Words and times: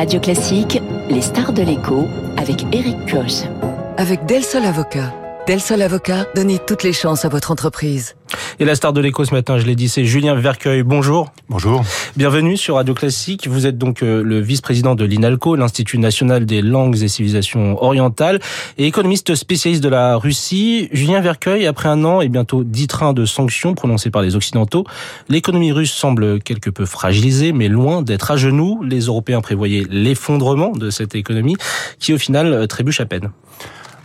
Radio 0.00 0.18
Classique, 0.18 0.80
les 1.10 1.20
stars 1.20 1.52
de 1.52 1.60
l'écho 1.60 2.08
avec 2.38 2.64
Eric 2.72 2.96
Koch. 3.04 3.46
Avec 3.98 4.24
Del 4.24 4.42
Sol 4.42 4.64
Avocat. 4.64 5.12
Del 5.46 5.60
Sol 5.60 5.82
Avocat, 5.82 6.24
donnez 6.34 6.58
toutes 6.58 6.84
les 6.84 6.94
chances 6.94 7.26
à 7.26 7.28
votre 7.28 7.50
entreprise. 7.50 8.16
Et 8.58 8.64
la 8.64 8.74
star 8.74 8.92
de 8.92 9.00
l'écho 9.00 9.24
ce 9.24 9.32
matin, 9.32 9.58
je 9.58 9.66
l'ai 9.66 9.76
dit, 9.76 9.88
c'est 9.88 10.04
Julien 10.04 10.34
Vercueil. 10.34 10.82
Bonjour. 10.82 11.32
Bonjour. 11.48 11.82
Bienvenue 12.16 12.56
sur 12.56 12.74
Radio 12.74 12.94
Classique. 12.94 13.46
Vous 13.48 13.66
êtes 13.66 13.78
donc 13.78 14.02
euh, 14.02 14.22
le 14.22 14.40
vice-président 14.40 14.94
de 14.94 15.04
l'INALCO, 15.04 15.56
l'Institut 15.56 15.98
national 15.98 16.46
des 16.46 16.62
langues 16.62 17.00
et 17.02 17.08
civilisations 17.08 17.82
orientales, 17.82 18.40
et 18.78 18.86
économiste 18.86 19.34
spécialiste 19.34 19.82
de 19.82 19.88
la 19.88 20.16
Russie. 20.16 20.88
Julien 20.92 21.20
Vercueil, 21.20 21.66
après 21.66 21.88
un 21.88 22.04
an 22.04 22.20
et 22.20 22.28
bientôt 22.28 22.64
dix 22.64 22.86
trains 22.86 23.12
de 23.12 23.24
sanctions 23.24 23.74
prononcés 23.74 24.10
par 24.10 24.22
les 24.22 24.36
Occidentaux, 24.36 24.84
l'économie 25.28 25.72
russe 25.72 25.92
semble 25.92 26.40
quelque 26.40 26.70
peu 26.70 26.86
fragilisée, 26.86 27.52
mais 27.52 27.68
loin 27.68 28.02
d'être 28.02 28.30
à 28.30 28.36
genoux. 28.36 28.82
Les 28.82 29.00
Européens 29.00 29.40
prévoyaient 29.40 29.86
l'effondrement 29.88 30.72
de 30.72 30.90
cette 30.90 31.14
économie, 31.14 31.56
qui 31.98 32.12
au 32.12 32.18
final 32.18 32.66
trébuche 32.68 33.00
à 33.00 33.06
peine. 33.06 33.30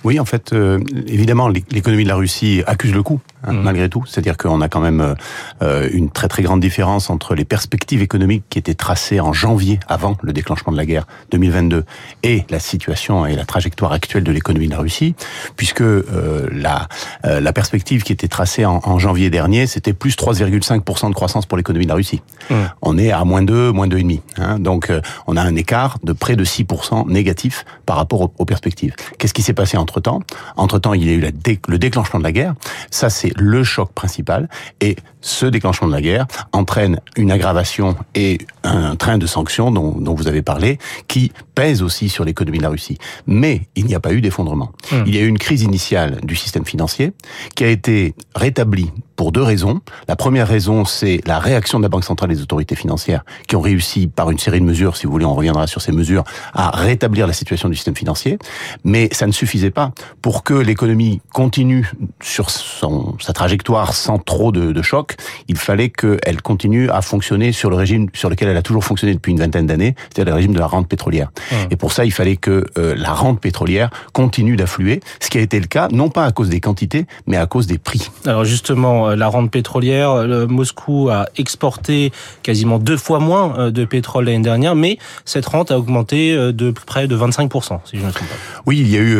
Oui, 0.05 0.19
en 0.19 0.25
fait, 0.25 0.53
euh, 0.53 0.79
évidemment, 1.07 1.49
l'économie 1.49 2.03
de 2.03 2.09
la 2.09 2.15
Russie 2.15 2.61
accuse 2.67 2.93
le 2.93 3.01
coup, 3.01 3.21
hein, 3.45 3.53
mmh. 3.53 3.61
malgré 3.61 3.89
tout. 3.89 4.03
C'est-à-dire 4.05 4.37
qu'on 4.37 4.61
a 4.61 4.69
quand 4.69 4.81
même 4.81 5.15
euh, 5.61 5.89
une 5.91 6.09
très 6.11 6.27
très 6.27 6.43
grande 6.43 6.59
différence 6.59 7.09
entre 7.09 7.35
les 7.35 7.45
perspectives 7.45 8.01
économiques 8.01 8.43
qui 8.49 8.59
étaient 8.59 8.75
tracées 8.75 9.19
en 9.19 9.33
janvier, 9.33 9.79
avant 9.87 10.17
le 10.21 10.33
déclenchement 10.33 10.71
de 10.71 10.77
la 10.77 10.85
guerre 10.85 11.07
2022, 11.31 11.85
et 12.23 12.45
la 12.49 12.59
situation 12.59 13.25
et 13.25 13.35
la 13.35 13.45
trajectoire 13.45 13.91
actuelle 13.91 14.23
de 14.23 14.31
l'économie 14.31 14.67
de 14.67 14.73
la 14.73 14.79
Russie, 14.79 15.15
puisque 15.55 15.81
euh, 15.81 16.47
la, 16.51 16.87
euh, 17.25 17.39
la 17.39 17.53
perspective 17.53 18.03
qui 18.03 18.13
était 18.13 18.27
tracée 18.27 18.65
en, 18.65 18.81
en 18.83 18.99
janvier 18.99 19.29
dernier, 19.29 19.67
c'était 19.67 19.93
plus 19.93 20.15
3,5% 20.15 21.09
de 21.09 21.13
croissance 21.13 21.45
pour 21.45 21.57
l'économie 21.57 21.85
de 21.85 21.89
la 21.89 21.95
Russie. 21.95 22.21
Mmh. 22.49 22.55
On 22.81 22.97
est 22.97 23.11
à 23.11 23.23
moins 23.23 23.41
2, 23.41 23.71
moins 23.71 23.87
2,5. 23.87 24.19
Hein, 24.37 24.59
donc 24.59 24.91
on 25.27 25.35
a 25.37 25.41
un 25.41 25.55
écart 25.55 25.97
de 26.03 26.13
près 26.13 26.35
de 26.35 26.45
6% 26.45 27.09
négatif 27.09 27.65
par 27.85 27.95
rapport 27.95 28.21
aux, 28.21 28.33
aux 28.37 28.45
perspectives. 28.45 28.95
Qu'est-ce 29.17 29.33
qui 29.33 29.41
s'est 29.41 29.53
passé 29.53 29.77
entre 29.77 29.95
entre-temps? 29.95 30.21
Entre-temps, 30.57 30.93
il 30.93 31.05
y 31.05 31.09
a 31.09 31.13
eu 31.13 31.21
la 31.21 31.31
dé 31.31 31.59
le 31.67 31.77
déclenchement 31.77 32.19
de 32.19 32.23
la 32.23 32.31
guerre. 32.31 32.53
Ça, 32.91 33.09
c'est 33.09 33.34
le 33.35 33.63
choc 33.63 33.91
principal. 33.93 34.49
Et 34.81 34.95
ce 35.25 35.47
déclenchement 35.47 35.87
de 35.87 35.91
la 35.91 36.01
guerre 36.01 36.27
entraîne 36.51 36.99
une 37.17 37.31
aggravation 37.31 37.95
et 38.13 38.37
un 38.63 38.95
train 38.95 39.17
de 39.17 39.25
sanctions 39.25 39.71
dont, 39.71 39.91
dont 39.99 40.13
vous 40.13 40.27
avez 40.27 40.43
parlé, 40.43 40.77
qui 41.07 41.31
pèse 41.55 41.81
aussi 41.81 42.09
sur 42.09 42.23
l'économie 42.23 42.59
de 42.59 42.63
la 42.63 42.69
Russie. 42.69 42.99
Mais 43.25 43.61
il 43.75 43.85
n'y 43.85 43.95
a 43.95 43.99
pas 43.99 44.13
eu 44.13 44.21
d'effondrement. 44.21 44.71
Mmh. 44.91 44.95
Il 45.07 45.15
y 45.15 45.17
a 45.17 45.21
eu 45.21 45.27
une 45.27 45.39
crise 45.39 45.63
initiale 45.63 46.19
du 46.21 46.35
système 46.35 46.65
financier 46.65 47.11
qui 47.55 47.63
a 47.63 47.69
été 47.69 48.13
rétablie 48.35 48.91
pour 49.15 49.31
deux 49.31 49.41
raisons. 49.41 49.81
La 50.07 50.15
première 50.15 50.47
raison, 50.47 50.85
c'est 50.85 51.21
la 51.25 51.39
réaction 51.39 51.79
de 51.79 51.83
la 51.83 51.89
Banque 51.89 52.03
centrale 52.03 52.31
et 52.31 52.35
des 52.35 52.41
autorités 52.41 52.75
financières 52.75 53.23
qui 53.47 53.55
ont 53.55 53.61
réussi 53.61 54.07
par 54.07 54.29
une 54.29 54.39
série 54.39 54.59
de 54.59 54.65
mesures, 54.65 54.97
si 54.97 55.05
vous 55.05 55.11
voulez, 55.11 55.25
on 55.25 55.33
reviendra 55.33 55.67
sur 55.67 55.81
ces 55.81 55.91
mesures, 55.91 56.23
à 56.53 56.71
rétablir 56.71 57.27
la 57.27 57.33
situation 57.33 57.69
du 57.69 57.75
système 57.75 57.95
financier. 57.95 58.37
Mais 58.83 59.09
ça 59.11 59.25
ne 59.25 59.31
suffisait 59.31 59.71
pas 59.71 59.91
pour 60.21 60.43
que 60.43 60.53
l'économie 60.53 61.21
continue 61.33 61.89
sur 62.21 62.49
son, 62.49 63.17
sa 63.19 63.33
trajectoire 63.33 63.93
sans 63.93 64.19
trop 64.19 64.51
de, 64.51 64.71
de 64.71 64.81
choc. 64.81 65.14
Il 65.47 65.57
fallait 65.57 65.89
qu'elle 65.89 66.41
continue 66.41 66.89
à 66.89 67.01
fonctionner 67.01 67.51
sur 67.51 67.69
le 67.69 67.75
régime 67.75 68.07
sur 68.13 68.29
lequel 68.29 68.49
elle 68.49 68.57
a 68.57 68.61
toujours 68.61 68.83
fonctionné 68.83 69.13
depuis 69.13 69.31
une 69.31 69.39
vingtaine 69.39 69.67
d'années, 69.67 69.95
c'est-à-dire 70.09 70.33
le 70.33 70.35
régime 70.35 70.53
de 70.53 70.59
la 70.59 70.67
rente 70.67 70.87
pétrolière. 70.87 71.31
Mmh. 71.51 71.55
Et 71.71 71.75
pour 71.75 71.91
ça, 71.91 72.05
il 72.05 72.11
fallait 72.11 72.35
que 72.35 72.65
euh, 72.77 72.95
la 72.97 73.13
rente 73.13 73.39
pétrolière 73.39 73.89
continue 74.13 74.55
d'affluer, 74.55 75.01
ce 75.19 75.29
qui 75.29 75.37
a 75.37 75.41
été 75.41 75.59
le 75.59 75.67
cas, 75.67 75.87
non 75.91 76.09
pas 76.09 76.25
à 76.25 76.31
cause 76.31 76.49
des 76.49 76.59
quantités, 76.59 77.05
mais 77.27 77.37
à 77.37 77.45
cause 77.45 77.67
des 77.67 77.77
prix. 77.77 78.09
Alors 78.25 78.45
justement, 78.45 79.09
euh, 79.09 79.15
la 79.15 79.27
rente 79.27 79.51
pétrolière, 79.51 80.27
le 80.27 80.47
Moscou 80.47 81.09
a 81.09 81.27
exporté 81.37 82.11
quasiment 82.43 82.79
deux 82.79 82.97
fois 82.97 83.19
moins 83.19 83.57
euh, 83.57 83.71
de 83.71 83.85
pétrole 83.85 84.25
l'année 84.25 84.43
dernière, 84.43 84.75
mais 84.75 84.97
cette 85.25 85.45
rente 85.45 85.71
a 85.71 85.77
augmenté 85.77 86.35
de 86.35 86.71
près 86.71 87.07
de 87.07 87.17
25%, 87.17 87.79
si 87.85 87.97
je 87.97 88.01
ne 88.01 88.07
me 88.07 88.11
trompe 88.11 88.27
pas. 88.27 88.35
Oui, 88.65 88.79
il 88.79 88.89
y 88.89 88.97
a 88.97 89.01
eu 89.01 89.17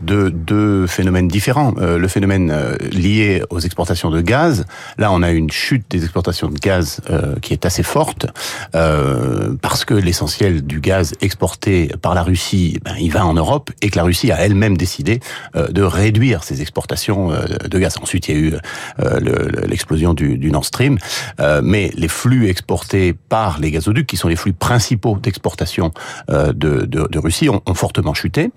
deux, 0.00 0.30
deux 0.30 0.86
phénomènes 0.86 1.28
différents. 1.28 1.74
Le 1.76 2.08
phénomène 2.08 2.52
lié 2.92 3.42
aux 3.50 3.60
exportations 3.60 4.10
de 4.10 4.20
gaz, 4.20 4.64
là 4.98 5.10
on 5.12 5.22
a 5.22 5.32
une 5.36 5.50
chute 5.50 5.84
des 5.90 6.04
exportations 6.04 6.48
de 6.48 6.58
gaz 6.58 7.00
qui 7.42 7.52
est 7.52 7.66
assez 7.66 7.82
forte, 7.82 8.26
parce 8.72 9.84
que 9.84 9.94
l'essentiel 9.94 10.62
du 10.62 10.80
gaz 10.80 11.14
exporté 11.20 11.90
par 12.00 12.14
la 12.14 12.22
Russie, 12.22 12.78
ben, 12.84 12.94
il 12.98 13.10
va 13.10 13.26
en 13.26 13.34
Europe 13.34 13.70
et 13.82 13.90
que 13.90 13.96
la 13.96 14.04
Russie 14.04 14.32
a 14.32 14.40
elle-même 14.40 14.76
décidé 14.76 15.20
euh, 15.54 15.68
de 15.68 15.82
réduire 15.82 16.44
ses 16.44 16.60
exportations 16.60 17.32
euh, 17.32 17.44
de 17.68 17.78
gaz. 17.78 17.96
Ensuite, 18.00 18.28
il 18.28 18.34
y 18.34 18.38
a 18.38 18.40
eu 18.40 18.54
euh, 19.00 19.66
l'explosion 19.66 20.14
du, 20.14 20.38
du, 20.38 20.50
Nord 20.50 20.64
Stream, 20.64 20.98
euh, 21.40 21.60
mais 21.62 21.90
les 21.94 22.08
flux 22.08 22.48
exportés 22.48 23.12
par 23.12 23.58
les 23.58 23.70
gazoducs, 23.70 24.06
qui 24.06 24.16
sont 24.16 24.28
les 24.28 24.36
flux 24.36 24.52
principaux 24.52 25.18
d'exportation 25.18 25.92
euh, 26.30 26.52
de, 26.52 26.86
de, 26.86 27.06
de, 27.08 27.18
Russie, 27.18 27.48
ont, 27.48 27.62
ont 27.66 27.74
fortement 27.74 28.14
chuté. 28.14 28.50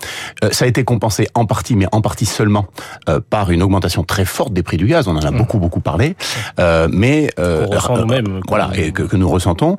Euh, 0.44 0.50
ça 0.52 0.66
a 0.66 0.68
été 0.68 0.84
compensé 0.84 1.28
en 1.34 1.46
partie, 1.46 1.76
mais 1.76 1.88
en 1.92 2.02
partie 2.02 2.26
seulement, 2.26 2.68
par 3.30 3.52
une 3.52 3.64
augmentation 3.64 4.04
très 4.04 4.26
forte 4.26 4.54
des 4.54 4.64
prix 4.64 4.78
du 4.78 4.86
gaz. 4.86 5.08
On 5.08 5.16
en 5.16 5.22
a 5.22 5.32
mmh. 5.32 5.38
beaucoup 5.38 5.60
beaucoup 5.60 5.80
parlé, 5.80 6.16
mais 6.92 7.30
voilà 8.48 8.72
et 8.76 8.92
que, 8.92 9.04
que, 9.04 9.16
nous 9.16 9.30
ressentons. 9.30 9.78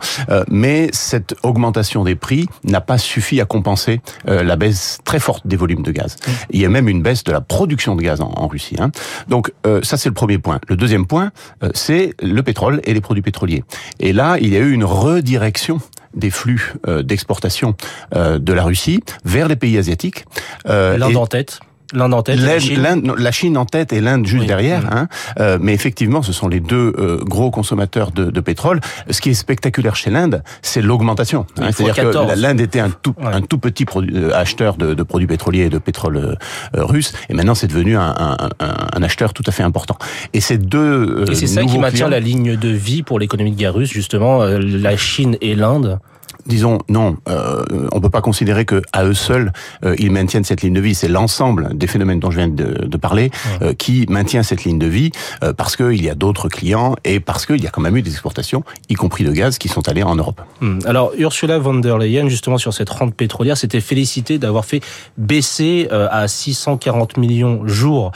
mais 0.49 0.89
cette 0.93 1.35
augmentation 1.43 2.05
des 2.05 2.15
prix 2.15 2.47
n'a 2.65 2.81
pas 2.81 2.99
suffi 2.99 3.41
à 3.41 3.45
compenser 3.45 4.01
euh, 4.29 4.43
la 4.43 4.57
baisse 4.57 4.99
très 5.05 5.21
forte 5.21 5.47
des 5.47 5.57
volumes 5.57 5.83
de 5.83 5.93
gaz. 5.93 6.17
Mmh. 6.17 6.31
Il 6.51 6.61
y 6.61 6.67
a 6.67 6.69
même 6.69 6.89
une 6.89 7.03
baisse 7.03 7.25
de 7.25 7.33
la 7.33 7.41
production 7.41 7.97
de 7.97 8.03
gaz 8.03 8.21
en, 8.21 8.33
en 8.37 8.49
Russie. 8.49 8.77
Hein. 8.79 8.91
Donc 9.29 9.53
euh, 9.67 9.81
ça 9.83 9.97
c'est 9.97 10.09
le 10.09 10.15
premier 10.15 10.39
point. 10.39 10.61
Le 10.69 10.77
deuxième 10.77 11.07
point, 11.07 11.31
euh, 11.63 11.71
c'est 11.75 12.15
le 12.23 12.43
pétrole 12.43 12.81
et 12.85 12.95
les 12.95 13.01
produits 13.01 13.23
pétroliers. 13.23 13.65
Et 13.99 14.13
là, 14.13 14.37
il 14.41 14.53
y 14.53 14.57
a 14.57 14.61
eu 14.61 14.73
une 14.73 14.85
redirection 14.85 15.81
des 16.15 16.31
flux 16.31 16.75
euh, 16.89 17.03
d'exportation 17.03 17.77
euh, 18.15 18.39
de 18.39 18.53
la 18.53 18.65
Russie 18.65 19.01
vers 19.25 19.49
les 19.49 19.57
pays 19.57 19.79
asiatiques. 19.79 20.25
L'Inde 20.65 21.17
en 21.17 21.27
tête 21.27 21.61
L'Inde 21.93 22.15
en 22.15 22.23
tête, 22.23 22.39
la 22.39 22.59
Chine. 22.59 23.15
la 23.19 23.33
Chine 23.33 23.57
en 23.57 23.65
tête 23.65 23.93
et 23.93 24.01
l'Inde 24.01 24.27
juste 24.27 24.43
oui, 24.43 24.47
derrière. 24.47 24.83
Oui. 24.83 24.89
Hein. 24.93 25.09
Euh, 25.39 25.59
mais 25.61 25.75
effectivement, 25.75 26.23
ce 26.23 26.33
sont 26.33 26.49
les 26.49 26.61
deux 26.61 26.93
euh, 26.99 27.19
gros 27.25 27.51
consommateurs 27.51 28.13
de, 28.13 28.31
de, 28.31 28.41
pétrole. 28.41 28.81
Ce 29.09 29.21
qui 29.21 29.31
est 29.31 29.35
spectaculaire 29.35 29.97
chez 29.97 30.11
l'Inde, 30.11 30.43
c'est 30.63 30.83
l'augmentation. 30.83 31.47
Hein. 31.59 31.71
C'est-à-dire 31.73 32.13
que 32.13 32.41
l'Inde 32.41 32.61
était 32.61 32.81
un 32.81 32.91
tout, 32.91 33.15
ouais. 33.19 33.33
un 33.33 33.41
tout 33.41 33.59
petit 33.59 33.85
euh, 33.97 34.31
acheteur 34.35 34.77
de, 34.77 34.95
de, 34.95 35.03
produits 35.03 35.27
pétroliers 35.27 35.65
et 35.65 35.69
de 35.71 35.79
pétrole 35.79 36.17
euh, 36.17 36.35
russe, 36.75 37.13
et 37.29 37.35
maintenant 37.35 37.55
c'est 37.55 37.67
devenu 37.67 37.97
un, 37.97 38.15
un, 38.19 38.37
un, 38.59 39.03
acheteur 39.03 39.33
tout 39.33 39.43
à 39.47 39.53
fait 39.53 39.63
important. 39.63 39.97
Et 40.33 40.41
ces 40.41 40.59
deux 40.59 40.79
euh, 40.79 41.27
Et 41.27 41.35
c'est 41.35 41.47
ça 41.47 41.63
qui 41.63 41.79
maintient 41.79 41.91
clients... 41.91 42.09
la 42.09 42.21
ligne 42.21 42.57
de 42.57 42.69
vie 42.69 43.03
pour 43.03 43.19
l'économie 43.19 43.53
de 43.53 43.57
guerre 43.57 43.75
russe, 43.75 43.91
justement, 43.91 44.45
la 44.45 44.97
Chine 44.97 45.37
et 45.41 45.55
l'Inde 45.55 45.99
disons 46.47 46.79
non, 46.89 47.17
euh, 47.29 47.65
on 47.93 48.01
peut 48.01 48.11
pas 48.11 48.21
considérer 48.21 48.65
que 48.65 48.83
à 48.93 49.05
eux 49.05 49.15
seuls 49.15 49.53
euh, 49.85 49.95
ils 49.99 50.11
maintiennent 50.11 50.45
cette 50.45 50.63
ligne 50.63 50.75
de 50.75 50.81
vie. 50.81 50.95
C'est 50.95 51.09
l'ensemble 51.09 51.77
des 51.77 51.87
phénomènes 51.87 52.21
dont 52.21 52.31
je 52.31 52.39
viens 52.39 52.49
de, 52.49 52.87
de 52.87 52.97
parler 52.97 53.31
ouais. 53.61 53.69
euh, 53.69 53.75
qui 53.75 54.07
maintient 54.09 54.43
cette 54.43 54.65
ligne 54.65 54.79
de 54.79 54.87
vie 54.87 55.11
parce 55.57 55.77
qu'il 55.77 56.03
y 56.03 56.11
a 56.11 56.15
d'autres 56.15 56.49
clients 56.49 56.97
et 57.05 57.21
parce 57.21 57.47
qu'il 57.47 57.63
y 57.63 57.67
a 57.67 57.71
quand 57.71 57.81
même 57.81 57.97
eu 57.97 58.03
des 58.03 58.11
exportations, 58.11 58.63
y 58.89 58.95
compris 58.95 59.25
de 59.25 59.33
gaz, 59.33 59.59
qui 59.59 59.69
sont 59.69 59.89
allées 59.89 60.03
en 60.03 60.17
Europe. 60.17 60.41
Hum. 60.61 60.79
Alors 60.85 61.13
Ursula 61.19 61.59
von 61.59 61.75
der 61.75 61.99
Leyen, 61.99 62.29
justement 62.29 62.59
sur 62.59 62.73
cette 62.73 62.91
rente 62.91 63.15
pétrolière, 63.15 63.57
s'était 63.57 63.81
félicitée 63.81 64.39
d'avoir 64.39 64.65
fait 64.65 64.81
baisser 65.17 65.89
à 65.91 66.29
640 66.29 67.17
millions 67.17 67.67
jour 67.67 68.13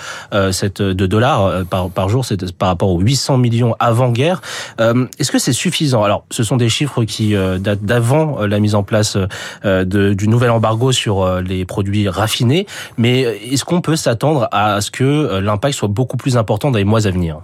cette 0.52 0.82
de 0.82 1.06
dollars 1.06 1.64
par, 1.66 1.90
par 1.90 2.08
jour, 2.08 2.24
c'est 2.24 2.52
par 2.52 2.68
rapport 2.68 2.90
aux 2.90 3.00
800 3.00 3.38
millions 3.38 3.74
avant 3.78 4.10
guerre. 4.10 4.40
Est-ce 4.78 5.32
que 5.32 5.38
c'est 5.38 5.52
suffisant? 5.52 6.02
Alors, 6.02 6.24
ce 6.30 6.42
sont 6.42 6.56
des 6.56 6.68
chiffres 6.68 7.04
qui 7.04 7.34
datent 7.34 7.84
d'avant 7.84 8.13
avant 8.14 8.46
la 8.46 8.60
mise 8.60 8.74
en 8.74 8.82
place 8.82 9.16
euh, 9.64 9.84
du 10.14 10.28
nouvel 10.28 10.50
embargo 10.50 10.92
sur 10.92 11.22
euh, 11.22 11.40
les 11.40 11.64
produits 11.64 12.08
raffinés. 12.08 12.66
Mais 12.96 13.20
est-ce 13.20 13.64
qu'on 13.64 13.80
peut 13.80 13.96
s'attendre 13.96 14.48
à 14.52 14.80
ce 14.80 14.90
que 14.90 15.04
euh, 15.04 15.40
l'impact 15.40 15.74
soit 15.74 15.88
beaucoup 15.88 16.16
plus 16.16 16.36
important 16.36 16.70
dans 16.70 16.78
les 16.78 16.84
mois 16.84 17.06
à 17.06 17.10
venir? 17.10 17.40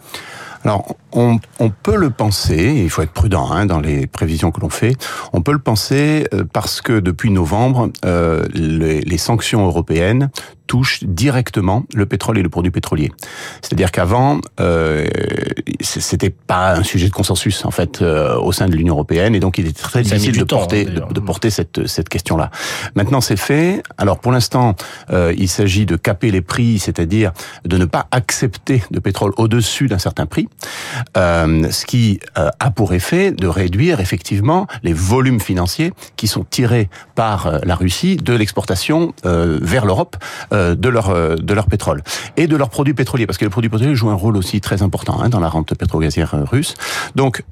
On, 1.13 1.39
on, 1.59 1.71
peut 1.71 1.97
le 1.97 2.11
penser, 2.11 2.83
il 2.83 2.91
faut 2.91 3.03
être 3.03 3.13
prudent 3.13 3.51
hein, 3.51 3.67
dans 3.67 3.81
les 3.81 4.07
prévisions 4.07 4.51
que 4.51 4.61
l'on 4.61 4.71
fait, 4.71 4.97
on 5.33 5.43
peut 5.43 5.53
le 5.53 5.59
penser 5.59 6.27
parce 6.53 6.81
que 6.81 7.01
depuis 7.01 7.31
novembre, 7.31 7.91
euh, 8.05 8.47
les, 8.53 9.01
les, 9.01 9.19
sanctions 9.19 9.67
européennes 9.67 10.31
touche 10.71 11.03
directement 11.03 11.85
le 11.95 12.07
pétrole 12.07 12.39
et 12.39 12.43
le 12.43 12.49
produit 12.49 12.71
pétrolier. 12.71 13.11
C'est-à-dire 13.61 13.91
qu'avant, 13.91 14.41
euh, 14.61 15.09
c'était 15.81 16.31
pas 16.31 16.77
un 16.77 16.85
sujet 16.85 17.09
de 17.09 17.13
consensus 17.13 17.65
en 17.65 17.73
fait 17.73 18.03
euh, 18.03 18.39
au 18.39 18.53
sein 18.53 18.69
de 18.69 18.77
l'Union 18.77 18.95
européenne, 18.95 19.35
et 19.35 19.41
donc 19.41 19.59
il 19.59 19.67
était 19.67 19.83
très 19.83 20.03
difficile 20.05 20.39
de, 20.39 20.45
temps, 20.45 20.59
porter, 20.59 20.85
de, 20.85 21.03
de, 21.13 21.21
porter 21.21 21.51
cette 21.51 21.89
cette 21.89 22.09
question-là. 22.09 22.53
Maintenant, 22.95 23.21
c'est 23.21 23.37
fait. 23.37 23.83
Alors 23.99 24.21
pour 24.21 24.31
l'instant, 24.31 24.77
euh, 25.11 25.35
il 25.37 25.49
s'agit 25.49 25.87
de 25.87 25.97
caper 25.97 26.31
les 26.31 26.41
prix, 26.41 26.79
c'est-à-dire 26.79 27.33
de 27.65 27.77
ne 27.77 27.85
pas 27.85 28.07
accepter 28.13 28.85
de 28.93 29.01
pétrole 29.01 29.33
au-dessus 29.39 29.89
d'un 29.89 29.99
certain 29.99 30.27
prix. 30.27 30.49
Ce 31.17 31.87
qui 31.87 32.21
a 32.35 32.71
pour 32.71 32.95
effet 32.95 33.33
de 33.33 33.47
réduire 33.47 34.01
effectivement 34.01 34.67
les 34.83 34.93
volumes 34.93 35.41
financiers 35.41 35.93
qui 36.17 36.29
sont 36.29 36.45
tirés 36.45 36.89
par 37.15 37.61
la 37.65 37.75
Russie 37.75 38.17
de 38.17 38.35
l'exportation 38.35 39.13
vers 39.25 39.87
l'Europe 39.87 40.17
de 40.53 40.89
leur 40.89 41.37
de 41.37 41.55
leur 41.55 41.67
pétrole 41.67 42.03
et 42.37 42.47
de 42.47 42.57
leurs 42.57 42.71
produits 42.71 42.95
pétroliers, 42.95 43.27
parce 43.27 43.39
que 43.39 43.45
les 43.45 43.51
produits 43.51 43.71
pétroliers 43.71 43.95
jouent 43.95 44.11
un 44.11 44.15
rôle 44.15 44.37
aussi 44.37 44.61
très 44.61 44.83
important 44.83 45.21
hein, 45.21 45.29
dans 45.29 45.41
la 45.41 45.49
rente 45.49 45.75
pétro-gazière 45.75 46.35
russe. 46.51 46.75
Donc, 47.15 47.43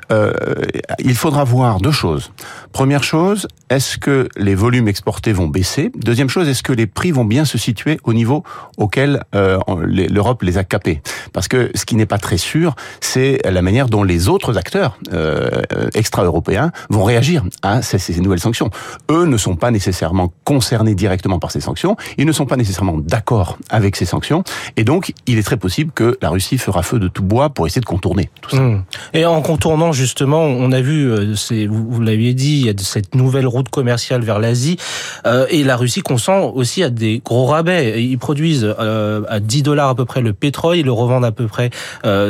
il 0.99 1.15
faudra 1.15 1.45
voir 1.45 1.81
deux 1.81 1.93
choses. 1.93 2.33
Première 2.73 3.03
chose, 3.03 3.49
est-ce 3.71 3.99
que 3.99 4.29
les 4.37 4.55
volumes 4.55 4.89
exportés 4.89 5.33
vont 5.33 5.49
baisser? 5.49 5.91
Deuxième 5.97 6.29
chose, 6.29 6.49
est-ce 6.49 6.62
que 6.62 6.73
les 6.73 6.87
prix 6.87 7.11
vont 7.11 7.25
bien 7.25 7.45
se 7.45 7.59
situer 7.59 7.99
au 8.05 8.12
niveau 8.12 8.45
auquel 8.77 9.23
euh, 9.35 9.59
l'Europe 9.87 10.43
les 10.43 10.59
a 10.59 10.65
capés? 10.65 11.00
Parce 11.33 11.49
que 11.49 11.71
ce 11.75 11.85
qui 11.85 11.97
n'est 11.97 12.06
pas 12.06 12.19
très 12.19 12.39
sûr, 12.39 12.75
c'est 13.00 13.38
la 13.44 13.62
manière 13.62 13.88
dont 13.88 14.02
les 14.02 14.29
autres 14.29 14.58
acteurs 14.58 14.99
euh, 15.12 15.49
extra-européens 15.94 16.73
vont 16.90 17.05
réagir 17.05 17.44
à 17.62 17.82
ces, 17.82 17.99
ces, 17.99 18.20
nouvelles 18.20 18.40
sanctions. 18.40 18.70
Eux 19.11 19.25
ne 19.25 19.37
sont 19.37 19.56
pas 19.56 19.70
nécessairement 19.70 20.32
concernés 20.44 20.94
directement 20.94 21.38
par 21.38 21.50
ces 21.50 21.61
sanctions, 21.61 21.96
ils 22.17 22.26
ne 22.26 22.32
sont 22.32 22.46
pas 22.46 22.56
nécessairement 22.56 22.99
d'accord 22.99 23.58
avec 23.70 23.96
ces 23.96 24.05
sanctions, 24.05 24.43
et 24.76 24.85
donc 24.85 25.12
il 25.26 25.38
est 25.38 25.43
très 25.43 25.56
possible 25.56 25.93
que 25.93 26.19
la 26.20 26.31
Russie 26.31 26.58
fera 26.58 26.82
feu 26.82 26.99
de 26.99 27.08
tout 27.08 27.23
bois 27.23 27.50
pour 27.50 27.67
essayer 27.67 27.81
de 27.81 27.87
contourner 27.87 28.31
tout 28.40 28.50
ça. 28.50 28.61
Mmh. 28.61 28.85
Et 29.14 29.26
en 29.26 29.40
contournant 29.43 29.93
justement, 29.93 30.43
on 30.44 30.73
a 30.73 30.81
vu, 30.81 31.11
euh, 31.11 31.35
vous, 31.69 32.00
l'aviez 32.00 32.35
dit, 32.35 32.61
il 32.61 32.67
y 32.67 32.70
a 32.70 32.73
cette 32.79 33.14
nouvelle 33.14 33.46
route 33.46 33.69
commerciale 33.69 34.23
vers 34.23 34.38
l'Asie, 34.38 34.79
euh, 35.26 35.46
et 35.50 35.64
la 35.64 35.76
Russie 35.76 36.02
consent 36.02 36.50
aussi 36.55 36.82
à 36.82 36.90
des 36.90 37.23
gros 37.25 37.46
rabais. 37.46 38.02
Ils 38.02 38.19
produisent 38.19 38.75
à 38.79 39.40
10 39.40 39.62
dollars 39.62 39.90
à 39.90 39.94
peu 39.94 40.05
près 40.05 40.20
le 40.20 40.32
pétrole, 40.32 40.76
ils 40.76 40.85
le 40.85 40.93
revendent 40.93 41.25
à 41.25 41.32
peu 41.32 41.46
près 41.46 41.70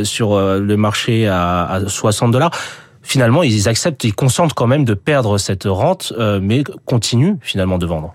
sur 0.04 0.38
le 0.38 0.76
marché 0.76 0.97
à, 1.26 1.64
à 1.66 1.88
60 1.88 2.30
dollars 2.30 2.50
finalement, 3.02 3.42
ils 3.42 3.68
acceptent, 3.70 4.04
ils 4.04 4.14
consentent 4.14 4.52
quand 4.52 4.66
même 4.66 4.84
de 4.84 4.92
perdre 4.92 5.38
cette 5.38 5.64
rente, 5.64 6.12
mais 6.42 6.62
continuent 6.84 7.36
finalement 7.40 7.78
de 7.78 7.86
vendre. 7.86 8.14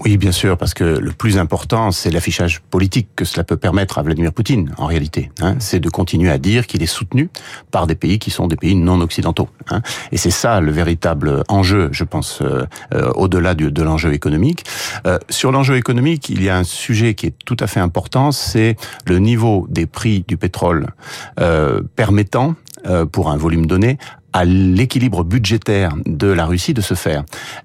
Oui, 0.00 0.16
bien 0.16 0.32
sûr, 0.32 0.56
parce 0.56 0.72
que 0.72 0.84
le 0.84 1.12
plus 1.12 1.36
important, 1.36 1.90
c'est 1.90 2.10
l'affichage 2.10 2.62
politique 2.70 3.08
que 3.14 3.26
cela 3.26 3.44
peut 3.44 3.58
permettre 3.58 3.98
à 3.98 4.02
Vladimir 4.02 4.32
Poutine, 4.32 4.72
en 4.78 4.86
réalité. 4.86 5.30
Hein. 5.40 5.56
c'est 5.58 5.80
de 5.80 5.90
continuer 5.90 6.30
à 6.30 6.38
dire 6.38 6.66
qu'il 6.66 6.82
est 6.82 6.86
soutenu 6.86 7.28
par 7.70 7.86
des 7.86 7.94
pays 7.94 8.18
qui 8.18 8.30
sont 8.30 8.46
des 8.46 8.56
pays 8.56 8.74
non 8.74 9.00
occidentaux. 9.00 9.48
Hein. 9.68 9.82
et 10.10 10.16
c'est 10.16 10.30
ça 10.30 10.60
le 10.60 10.72
véritable 10.72 11.44
enjeu, 11.48 11.90
je 11.92 12.04
pense, 12.04 12.40
euh, 12.40 12.64
euh, 12.94 13.10
au-delà 13.16 13.54
de 13.54 13.82
l'enjeu 13.82 14.14
économique. 14.14 14.64
Euh, 15.06 15.18
sur 15.28 15.52
l'enjeu 15.52 15.76
économique, 15.76 16.30
il 16.30 16.42
y 16.42 16.48
a 16.48 16.56
un 16.56 16.64
sujet 16.64 17.14
qui 17.14 17.26
est 17.26 17.34
tout 17.44 17.56
à 17.60 17.66
fait 17.66 17.80
important, 17.80 18.32
c'est 18.32 18.76
le 19.06 19.18
niveau 19.18 19.66
des 19.68 19.84
prix 19.86 20.24
du 20.26 20.36
pétrole 20.36 20.88
permettant 21.96 22.54
pour 23.12 23.30
un 23.30 23.36
volume 23.36 23.66
donné 23.66 23.98
à 24.32 24.44
l'équilibre 24.44 25.24
budgétaire 25.24 25.94
de 26.06 26.28
la 26.28 26.46
Russie 26.46 26.74
de 26.74 26.80
se 26.80 26.94
faire. 26.94 27.24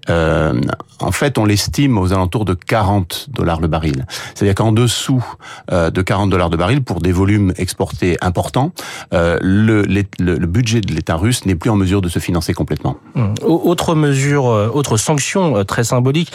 Euh, 0.10 0.60
en 1.00 1.12
fait, 1.12 1.38
on 1.38 1.46
l'estime 1.46 1.98
aux 1.98 2.14
alentours 2.14 2.46
de 2.46 2.54
40 2.54 3.28
dollars 3.30 3.62
le 3.62 3.68
baril. 3.68 4.06
C'est-à-dire 4.34 4.56
qu'en 4.56 4.72
dessous 4.72 5.24
euh, 5.72 5.92
de 5.92 6.02
40 6.02 6.30
dollars 6.30 6.50
de 6.50 6.58
baril, 6.58 6.84
pour 6.84 7.02
des 7.02 7.12
volumes 7.12 7.54
exportés 7.58 8.18
importants, 8.22 8.72
euh, 9.14 9.38
le, 9.42 9.84
le, 9.84 10.04
le, 10.20 10.48
budget 10.48 10.82
de 10.82 10.94
l'État 10.94 11.16
russe 11.16 11.46
n'est 11.46 11.56
plus 11.56 11.70
en 11.70 11.76
mesure 11.76 12.02
de 12.02 12.10
se 12.10 12.20
financer 12.20 12.54
complètement. 12.54 12.98
Hum. 13.16 13.34
Autre 13.44 13.96
mesure, 13.96 14.48
euh, 14.48 14.70
autre 14.74 14.98
sanction 14.98 15.58
euh, 15.58 15.64
très 15.64 15.84
symbolique, 15.84 16.32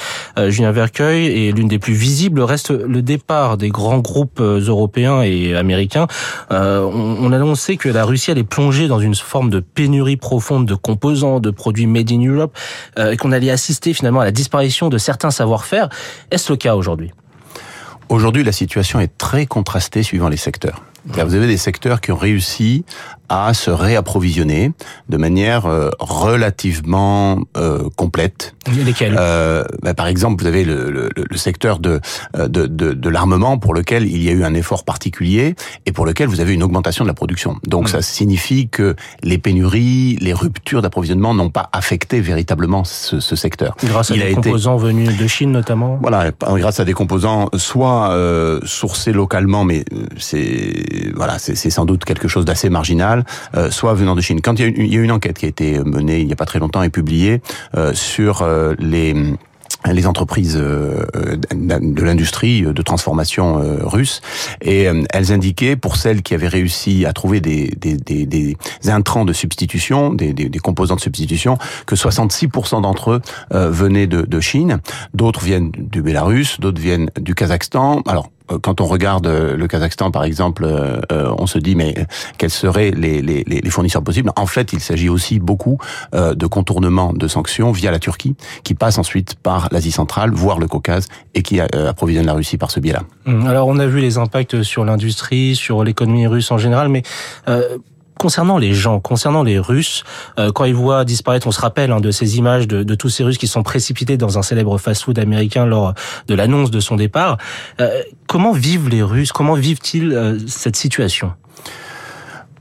Julien 0.49 0.73
Vercueil, 0.73 1.27
et 1.27 1.53
l'une 1.53 1.69
des 1.69 1.79
plus 1.79 1.95
visibles, 1.95 2.41
reste 2.41 2.71
le 2.71 3.03
départ 3.03 3.57
des 3.57 3.69
grands 3.69 3.99
groupes 3.99 4.41
européens 4.41 5.23
et 5.23 5.55
américains. 5.55 6.07
On, 6.51 7.17
on 7.21 7.33
a 7.33 7.37
annoncé 7.37 7.77
que 7.77 7.89
la 7.89 8.05
Russie 8.05 8.31
allait 8.31 8.45
plonger 8.45 8.89
dans 8.89 9.01
une 9.01 9.15
forme 9.15 9.51
de 9.51 9.61
pénurie 9.61 10.17
profonde 10.23 10.65
de 10.67 10.75
composants, 10.75 11.41
de 11.41 11.51
produits 11.51 11.87
made 11.87 12.11
in 12.11 12.25
Europe, 12.25 12.57
euh, 12.99 13.11
et 13.11 13.19
qu'on 13.19 13.33
allait 13.33 13.51
assister 13.51 13.93
finalement 13.93 14.21
à 14.21 14.25
la 14.25 14.31
disparition 14.31 14.89
de 14.89 14.97
certains 14.97 15.31
savoir-faire. 15.31 15.91
Est-ce 16.31 16.51
le 16.51 16.57
cas 16.57 16.75
aujourd'hui? 16.77 17.11
Aujourd'hui, 18.09 18.45
la 18.45 18.53
situation 18.53 19.01
est 19.01 19.19
très 19.19 19.45
contrastée 19.45 20.03
suivant 20.03 20.29
les 20.29 20.39
secteurs. 20.39 20.83
Vous 21.05 21.35
avez 21.35 21.49
des 21.49 21.57
secteurs 21.57 22.01
qui 22.01 22.13
ont 22.13 22.17
réussi 22.17 22.85
à 23.29 23.55
se 23.55 23.71
réapprovisionner 23.71 24.73
de 25.09 25.17
manière 25.17 25.67
euh, 25.67 25.91
relativement 25.99 27.41
euh, 27.57 27.89
complète. 27.97 28.55
Lesquels? 28.85 29.17
Euh, 29.19 29.65
bah, 29.83 29.95
Par 29.95 30.07
exemple, 30.07 30.43
vous 30.43 30.49
avez 30.49 30.65
le, 30.65 30.91
le, 30.91 31.09
le 31.15 31.37
secteur 31.37 31.79
de, 31.79 32.01
euh, 32.37 32.49
de, 32.49 32.67
de, 32.67 32.93
de 32.93 33.09
l'armement 33.09 33.59
pour 33.59 33.75
lequel 33.75 34.07
il 34.07 34.23
y 34.23 34.29
a 34.29 34.33
eu 34.33 34.45
un 34.45 34.55
effort 34.55 34.85
particulier 34.85 35.55
et 35.87 35.93
pour 35.93 36.05
lequel 36.07 36.29
vous 36.29 36.41
avez 36.41 36.53
une 36.53 36.63
augmentation 36.63 37.05
de 37.05 37.09
la 37.09 37.15
production. 37.15 37.57
Donc 37.67 37.85
mmh. 37.85 37.89
ça 37.89 38.03
signifie 38.03 38.69
que 38.69 38.97
les 39.23 39.39
pénuries, 39.39 40.17
les 40.21 40.35
ruptures 40.35 40.83
d'approvisionnement 40.83 41.35
n'ont 41.35 41.51
pas 41.51 41.71
affecté 41.73 42.21
véritablement 42.21 42.85
ce, 42.85 43.21
ce 43.21 43.37
secteur. 43.37 43.77
Grâce 43.85 44.11
à 44.11 44.15
des 44.15 44.33
composants 44.33 44.79
été... 44.79 44.87
venus 44.87 45.17
de 45.17 45.27
Chine 45.27 45.53
notamment? 45.53 45.99
Voilà, 46.03 46.31
grâce 46.41 46.81
à 46.81 46.85
des 46.85 46.93
composants 46.93 47.49
soit 47.57 48.11
euh, 48.11 48.61
sourcés 48.65 49.13
localement, 49.13 49.65
mais 49.65 49.85
c'est 50.19 51.13
voilà, 51.15 51.39
c'est 51.39 51.71
sans 51.71 51.85
doute 51.85 52.05
quelque 52.05 52.29
chose 52.29 52.45
d'assez 52.45 52.69
marginal 52.69 53.12
euh, 53.55 53.71
soit 53.71 53.95
venant 53.95 54.15
de 54.15 54.21
Chine. 54.21 54.41
Quand 54.41 54.59
il 54.59 54.63
y, 54.63 54.65
a 54.65 54.69
une, 54.69 54.77
il 54.79 54.95
y, 54.95 54.99
a 54.99 55.01
une, 55.01 55.13
enquête 55.13 55.39
qui 55.39 55.47
a 55.47 55.49
été 55.49 55.79
menée 55.79 56.21
il 56.21 56.27
n'y 56.27 56.33
a 56.33 56.37
pas 56.37 56.47
très 56.47 56.59
longtemps 56.59 56.83
et 56.83 56.91
publiée 56.91 57.41
euh, 57.77 57.93
sur 57.95 58.43
euh, 58.43 58.75
les 58.79 59.15
les 59.91 60.07
entreprises 60.07 60.55
de 60.55 62.03
l'industrie 62.05 62.63
de 62.63 62.83
transformation 62.83 63.61
russe 63.83 64.21
et 64.61 64.87
elles 65.11 65.33
indiquaient 65.33 65.75
pour 65.75 65.97
celles 65.97 66.23
qui 66.23 66.35
avaient 66.35 66.47
réussi 66.47 67.05
à 67.05 67.13
trouver 67.13 67.41
des, 67.41 67.67
des, 67.77 67.97
des, 67.97 68.25
des 68.25 68.57
intrants 68.87 69.25
de 69.25 69.33
substitution, 69.33 70.15
des, 70.15 70.35
des, 70.35 70.59
composants 70.61 70.95
de 70.95 71.01
substitution, 71.01 71.59
que 71.85 71.97
66% 71.97 72.83
d'entre 72.83 73.11
eux 73.11 73.23
venaient 73.51 74.07
de, 74.07 74.23
de 74.23 74.41
Chine, 74.41 74.79
d'autres 75.15 75.43
viennent 75.43 75.73
du 75.73 76.01
Bélarus, 76.01 76.61
d'autres 76.61 76.81
viennent 76.81 77.11
du 77.21 77.35
Kazakhstan. 77.35 78.03
Alors 78.07 78.31
quand 78.63 78.81
on 78.81 78.87
regarde 78.87 79.27
euh, 79.27 79.57
le 79.57 79.67
Kazakhstan, 79.67 80.11
par 80.11 80.25
exemple, 80.25 80.65
euh, 80.65 81.01
on 81.39 81.47
se 81.47 81.59
dit 81.59 81.75
mais 81.75 81.95
quels 82.39 82.51
seraient 82.51 82.91
les, 82.91 83.23
les, 83.23 83.45
les 83.45 83.71
fournisseurs 83.71 84.03
possibles? 84.03 84.31
En 84.37 84.47
fait, 84.47 84.73
il 84.73 84.81
s'agit 84.81 85.09
aussi 85.09 85.39
beaucoup 85.39 85.79
de 86.13 86.47
contournement 86.47 87.13
de 87.13 87.29
sanctions 87.29 87.73
via 87.73 87.91
la 87.91 87.99
Turquie, 87.99 88.37
qui 88.65 88.75
passe 88.75 88.99
ensuite 88.99 89.35
par 89.37 89.69
l'Asie 89.71 89.93
centrale, 89.93 90.31
voire 90.33 90.59
le 90.59 90.67
Caucase, 90.67 91.09
et 91.35 91.43
qui 91.43 91.61
approvisionne 91.61 92.27
la 92.27 92.35
Russie 92.35 92.59
par 92.59 92.71
ce 92.71 92.81
biais-là. 92.81 93.03
Hum, 93.27 93.47
alors, 93.47 93.69
on 93.69 93.79
a 93.79 93.87
vu 93.87 94.01
les 94.01 94.19
impacts 94.19 94.63
sur 94.63 94.85
l'industrie, 94.85 95.57
sur 95.57 95.85
l'économie 95.85 96.27
russe 96.27 96.51
en 96.51 96.59
général, 96.59 96.89
mais 96.89 97.03
concernant 98.23 98.57
les 98.57 98.73
gens, 98.73 99.01
concernant 99.01 99.43
les 99.43 99.59
Russes, 99.59 100.05
euh, 100.39 100.53
quand 100.53 100.65
ils 100.65 100.77
voient 100.77 101.05
disparaître, 101.05 101.49
on 101.49 101.51
se 101.51 101.61
rappelle 101.61 101.91
hein, 101.91 102.01
de 102.01 102.13
ces 102.13 102.39
images 102.39 102.69
de, 102.69 102.85
de, 102.85 102.95
tous 102.95 103.09
ces 103.09 103.25
Russes 103.25 103.37
qui 103.37 103.49
sont 103.49 103.65
précipités 103.65 104.17
dans 104.17 104.39
un 104.39 104.43
célèbre 104.43 104.79
fast-food 104.79 105.19
américain 105.19 105.67
lors 105.67 105.93
de 106.29 106.35
l'annonce 106.37 106.71
de 106.71 106.79
son 106.79 106.95
départ. 106.95 107.37
Euh, 107.81 108.01
comment 108.29 108.53
vivent 108.53 108.89
les 108.89 109.03
Russes 109.03 109.33
Comment 109.33 109.55
vivent-ils 109.55 110.13
euh, 110.13 110.39
cette 110.47 110.77
situation? 110.77 111.33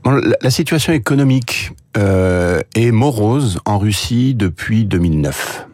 Bon, 0.02 0.10
la, 0.10 0.36
la, 0.40 0.50
situation 0.50 0.92
économique 0.92 1.70
euh, 1.96 2.60
est 2.74 2.90
morose 2.90 3.60
en 3.64 3.78
Russie 3.78 4.34
depuis 4.34 4.84
2009. 4.84 5.68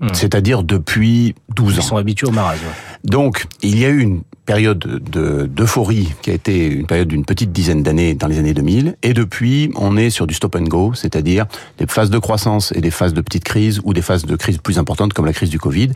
Hmm. 0.00 0.08
C'est-à-dire 0.14 0.62
depuis 0.62 1.34
12 1.54 1.74
ans. 1.74 1.76
Ils 1.76 1.82
sont 1.82 1.96
habitués 1.96 2.26
au 2.26 2.30
marasme. 2.30 2.64
Donc, 3.04 3.44
il 3.62 3.78
y 3.78 3.84
a 3.84 3.90
eu 3.90 4.00
une 4.00 4.22
période 4.46 4.78
d'euphorie 4.78 6.08
qui 6.22 6.30
a 6.30 6.32
été 6.32 6.66
une 6.66 6.86
période 6.86 7.08
d'une 7.08 7.24
petite 7.24 7.52
dizaine 7.52 7.82
d'années 7.82 8.14
dans 8.14 8.26
les 8.26 8.38
années 8.38 8.54
2000. 8.54 8.96
Et 9.02 9.12
depuis, 9.12 9.70
on 9.76 9.96
est 9.96 10.10
sur 10.10 10.26
du 10.26 10.34
stop 10.34 10.56
and 10.56 10.64
go, 10.64 10.92
c'est-à-dire 10.94 11.46
des 11.78 11.86
phases 11.86 12.10
de 12.10 12.18
croissance 12.18 12.72
et 12.74 12.80
des 12.80 12.90
phases 12.90 13.14
de 13.14 13.20
petites 13.20 13.44
crises 13.44 13.80
ou 13.84 13.92
des 13.92 14.02
phases 14.02 14.24
de 14.24 14.36
crise 14.36 14.58
plus 14.58 14.78
importantes 14.78 15.12
comme 15.12 15.26
la 15.26 15.32
crise 15.32 15.50
du 15.50 15.58
Covid. 15.58 15.90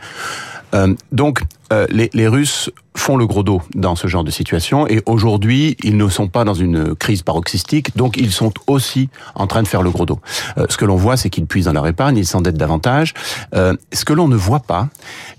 Euh, 0.73 0.93
donc, 1.11 1.41
euh, 1.73 1.85
les, 1.89 2.09
les, 2.13 2.27
Russes 2.27 2.69
font 2.95 3.17
le 3.17 3.27
gros 3.27 3.43
dos 3.43 3.61
dans 3.75 3.95
ce 3.95 4.07
genre 4.07 4.23
de 4.23 4.31
situation 4.31 4.87
et 4.87 5.01
aujourd'hui, 5.05 5.77
ils 5.83 5.97
ne 5.97 6.07
sont 6.09 6.27
pas 6.27 6.43
dans 6.43 6.53
une 6.53 6.95
crise 6.95 7.21
paroxystique, 7.21 7.95
donc 7.95 8.17
ils 8.17 8.31
sont 8.31 8.53
aussi 8.67 9.09
en 9.35 9.47
train 9.47 9.61
de 9.63 9.67
faire 9.67 9.81
le 9.81 9.91
gros 9.91 10.05
dos. 10.05 10.19
Euh, 10.57 10.65
ce 10.69 10.77
que 10.77 10.85
l'on 10.85 10.95
voit, 10.95 11.17
c'est 11.17 11.29
qu'ils 11.29 11.45
puisent 11.45 11.65
dans 11.65 11.73
leur 11.73 11.87
épargne, 11.87 12.17
ils 12.17 12.25
s'endettent 12.25 12.57
davantage. 12.57 13.13
Euh, 13.53 13.75
ce 13.93 14.05
que 14.05 14.13
l'on 14.13 14.27
ne 14.27 14.35
voit 14.35 14.61
pas 14.61 14.89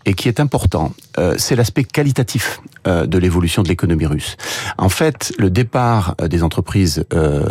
et 0.05 0.15
qui 0.15 0.29
est 0.29 0.39
important, 0.39 0.93
euh, 1.19 1.35
c'est 1.39 1.57
l'aspect 1.57 1.85
qualitatif 1.85 2.61
euh, 2.87 3.07
de 3.07 3.19
l'évolution 3.19 3.63
de 3.63 3.69
l'économie 3.69 4.07
russe. 4.07 4.37
En 4.79 4.89
fait, 4.89 5.33
le 5.39 5.51
départ 5.51 6.15
des 6.29 6.43
entreprises 6.43 7.05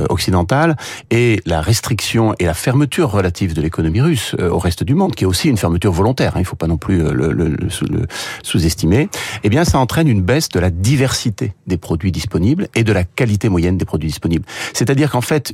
occidentales 0.10 0.76
et 1.10 1.42
la 1.46 1.62
restriction 1.62 2.34
et 2.40 2.46
la 2.46 2.54
fermeture 2.54 3.12
relative 3.12 3.54
de 3.54 3.62
l'économie 3.62 4.02
russe 4.02 4.36
au 4.40 4.60
reste 4.60 4.84
du 4.84 4.94
monde, 4.94 5.16
qui 5.16 5.24
est 5.24 5.28
aussi 5.28 5.50
une 5.50 5.58
fermeture 5.58 5.92
volontaire, 5.92 6.34
hein, 6.36 6.40
il 6.40 6.42
ne 6.42 6.48
faut 6.48 6.56
pas 6.56 6.68
non 6.68 6.78
plus 6.78 7.00
le, 7.00 7.32
le, 7.32 7.50
le 7.50 8.08
sous-estimer, 8.44 9.10
eh 9.44 9.50
bien 9.50 9.66
ça 9.66 9.80
entraîne 9.80 9.95
une 10.04 10.22
baisse 10.22 10.50
de 10.50 10.60
la 10.60 10.70
diversité 10.70 11.54
des 11.68 11.78
produits 11.78 12.12
disponibles 12.12 12.68
et 12.76 12.84
de 12.84 12.94
la 12.94 13.04
qualité 13.04 13.50
moyenne 13.50 13.78
des 13.78 13.86
produits 13.86 14.10
disponibles. 14.10 14.46
C'est-à-dire 14.74 15.12
qu'en 15.12 15.22
fait, 15.22 15.54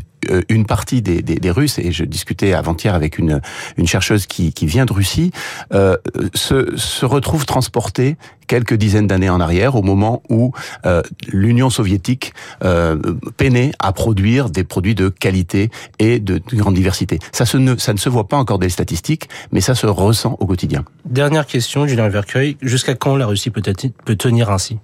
une 0.50 0.66
partie 0.66 1.02
des, 1.02 1.22
des, 1.22 1.36
des 1.36 1.52
Russes, 1.52 1.80
et 1.80 1.92
je 1.92 2.04
discutais 2.04 2.54
avant-hier 2.54 2.94
avec 2.96 3.18
une, 3.18 3.42
une 3.78 3.88
chercheuse 3.88 4.26
qui, 4.26 4.54
qui 4.54 4.66
vient 4.66 4.86
de 4.86 4.94
Russie, 4.94 5.32
euh, 5.74 5.98
se, 6.34 6.78
se 6.78 7.06
retrouve 7.06 7.46
transportée 7.46 8.18
quelques 8.48 8.74
dizaines 8.74 9.08
d'années 9.08 9.30
en 9.30 9.40
arrière, 9.40 9.76
au 9.76 9.82
moment 9.82 10.22
où 10.30 10.52
euh, 10.86 11.02
l'Union 11.28 11.70
soviétique 11.70 12.34
euh, 12.64 12.98
peinait 13.38 13.72
à 13.80 13.94
produire 13.94 14.50
des 14.50 14.64
produits 14.66 14.96
de 14.96 15.08
qualité 15.10 15.72
et 16.00 16.20
de, 16.20 16.40
de 16.40 16.56
grande 16.58 16.76
diversité. 16.76 17.20
Ça, 17.32 17.46
se 17.46 17.58
ne, 17.58 17.78
ça 17.78 17.94
ne 17.94 17.98
se 17.98 18.10
voit 18.10 18.28
pas 18.28 18.38
encore 18.38 18.60
des 18.60 18.70
statistiques, 18.70 19.30
mais 19.52 19.62
ça 19.62 19.74
se 19.74 19.88
ressent 19.88 20.36
au 20.40 20.46
quotidien. 20.46 20.84
Dernière 21.06 21.46
question, 21.46 21.88
Julien 21.88 22.10
Vercueil. 22.10 22.58
Jusqu'à 22.62 22.94
quand 22.96 23.16
la 23.16 23.26
Russie 23.26 23.52
peut, 23.52 23.62
peut 24.06 24.16
tenir 24.16 24.50
ainsi? 24.50 24.80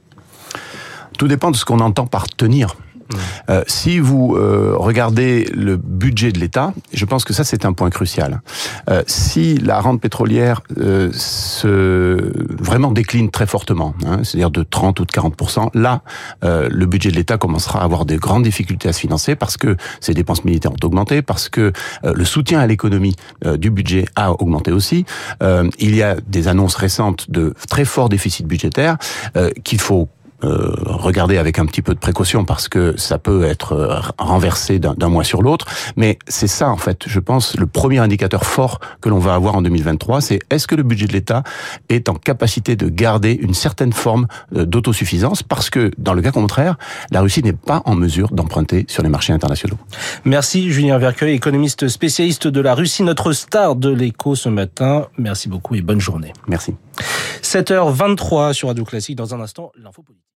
Tout 1.17 1.27
dépend 1.27 1.51
de 1.51 1.57
ce 1.57 1.65
qu'on 1.65 1.79
entend 1.79 2.07
par 2.07 2.29
tenir. 2.29 2.75
Euh, 3.49 3.63
si 3.67 3.99
vous 3.99 4.35
euh, 4.35 4.73
regardez 4.77 5.45
le 5.53 5.77
budget 5.77 6.31
de 6.31 6.39
l'État, 6.39 6.73
je 6.93 7.05
pense 7.05 7.23
que 7.23 7.33
ça 7.33 7.43
c'est 7.43 7.65
un 7.65 7.73
point 7.73 7.89
crucial. 7.89 8.41
Euh, 8.89 9.03
si 9.07 9.57
la 9.57 9.79
rente 9.79 10.01
pétrolière 10.01 10.61
euh, 10.79 11.09
se 11.13 12.31
vraiment 12.61 12.91
décline 12.91 13.29
très 13.29 13.47
fortement, 13.47 13.93
hein, 14.05 14.19
c'est-à-dire 14.23 14.51
de 14.51 14.63
30 14.63 14.99
ou 14.99 15.05
de 15.05 15.11
40 15.11 15.35
là, 15.73 16.01
euh, 16.43 16.67
le 16.71 16.85
budget 16.85 17.11
de 17.11 17.15
l'État 17.15 17.37
commencera 17.37 17.81
à 17.81 17.83
avoir 17.83 18.05
de 18.05 18.15
grandes 18.15 18.43
difficultés 18.43 18.89
à 18.89 18.93
se 18.93 18.99
financer 18.99 19.35
parce 19.35 19.57
que 19.57 19.77
ses 19.99 20.13
dépenses 20.13 20.43
militaires 20.43 20.71
ont 20.71 20.85
augmenté, 20.85 21.21
parce 21.21 21.49
que 21.49 21.71
euh, 22.03 22.13
le 22.13 22.25
soutien 22.25 22.59
à 22.59 22.67
l'économie 22.67 23.15
du 23.57 23.69
budget 23.69 24.05
a 24.15 24.31
augmenté 24.31 24.71
aussi. 24.71 25.05
il 25.41 25.95
y 25.95 26.03
a 26.03 26.15
des 26.27 26.47
annonces 26.47 26.75
récentes 26.75 27.29
de 27.29 27.53
très 27.69 27.85
forts 27.85 28.09
déficits 28.09 28.43
budgétaires 28.43 28.97
qu'il 29.63 29.79
faut 29.79 30.09
euh, 30.43 30.71
regarder 30.85 31.37
avec 31.37 31.57
un 31.57 31.65
petit 31.65 31.81
peu 31.81 31.95
de 31.95 31.99
précaution 31.99 32.45
parce 32.45 32.67
que 32.67 32.95
ça 32.95 33.17
peut 33.17 33.43
être 33.43 33.73
euh, 33.73 33.99
renversé 34.19 34.77
d'un 34.77 35.09
mois 35.09 35.23
sur 35.23 35.41
l'autre. 35.41 35.65
Mais 35.95 36.19
c'est 36.27 36.47
ça, 36.47 36.69
en 36.69 36.77
fait, 36.77 37.05
je 37.07 37.19
pense, 37.19 37.55
le 37.57 37.65
premier 37.65 37.97
indicateur 37.97 38.45
fort 38.45 38.79
que 39.01 39.09
l'on 39.09 39.17
va 39.17 39.33
avoir 39.33 39.55
en 39.55 39.63
2023, 39.63 40.21
c'est 40.21 40.39
est-ce 40.51 40.67
que 40.67 40.75
le 40.75 40.83
budget 40.83 41.07
de 41.07 41.13
l'État 41.13 41.43
est 41.89 42.07
en 42.07 42.13
capacité 42.13 42.75
de 42.75 42.87
garder 42.87 43.33
une 43.33 43.55
certaine 43.55 43.93
forme 43.93 44.27
euh, 44.55 44.65
d'autosuffisance? 44.65 45.41
Parce 45.41 45.71
que, 45.71 45.91
dans 45.97 46.13
le 46.13 46.21
cas 46.21 46.31
contraire, 46.31 46.77
la 47.09 47.21
Russie 47.21 47.41
n'est 47.41 47.53
pas 47.53 47.81
en 47.85 47.95
mesure 47.95 48.29
d'emprunter 48.29 48.85
sur 48.87 49.01
les 49.01 49.09
marchés 49.09 49.33
internationaux. 49.33 49.77
Merci 50.23 50.71
Julien 50.71 50.99
Vercueil, 50.99 51.33
économiste 51.33 51.87
spécialiste 51.87 52.47
de 52.47 52.61
la 52.61 52.75
Russie, 52.75 53.03
notre 53.03 53.31
star 53.31 53.75
de 53.75 53.89
l'écho 53.89 54.35
ce 54.35 54.49
matin. 54.49 55.07
Merci 55.17 55.49
beaucoup 55.49 55.73
et 55.75 55.81
bonne 55.81 55.99
journée. 55.99 56.33
Merci. 56.47 56.75
7h23 57.41 58.53
sur 58.53 58.67
Radio 58.69 58.83
Classique. 58.83 59.15
Dans 59.15 59.33
un 59.33 59.41
instant, 59.41 59.71
l'info 59.75 60.03
politique. 60.03 60.27